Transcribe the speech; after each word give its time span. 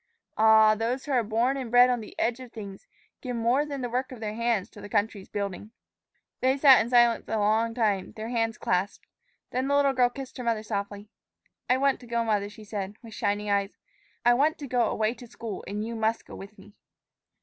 Ah! 0.35 0.73
those 0.73 1.05
who 1.05 1.11
are 1.11 1.21
born 1.21 1.57
and 1.57 1.69
bred 1.69 1.91
on 1.91 2.01
the 2.01 2.17
edge 2.17 2.39
of 2.39 2.51
things 2.51 2.87
give 3.21 3.35
more 3.35 3.67
than 3.67 3.81
the 3.81 3.87
work 3.91 4.11
of 4.11 4.19
their 4.19 4.33
hands 4.33 4.67
to 4.67 4.81
the 4.81 4.89
country's 4.89 5.29
building." 5.29 5.69
They 6.39 6.57
sat 6.57 6.81
in 6.81 6.89
silence 6.89 7.25
a 7.27 7.37
long 7.37 7.75
time, 7.75 8.13
their 8.13 8.29
hands 8.29 8.57
clasped. 8.57 9.05
Then 9.51 9.67
the 9.67 9.75
little 9.75 9.93
girl 9.93 10.09
kissed 10.09 10.37
her 10.39 10.43
mother 10.43 10.63
softly. 10.63 11.07
"I 11.69 11.77
want 11.77 11.99
to 11.99 12.07
go, 12.07 12.23
mother," 12.23 12.49
she 12.49 12.63
said, 12.63 12.95
with 13.03 13.13
shining 13.13 13.51
eyes. 13.51 13.77
"I 14.25 14.33
want 14.33 14.57
to 14.57 14.67
go 14.67 14.87
away 14.87 15.13
to 15.13 15.27
school, 15.27 15.63
and 15.67 15.85
you 15.85 15.95
must 15.95 16.25
go 16.25 16.33
with 16.33 16.57
me." 16.57 16.73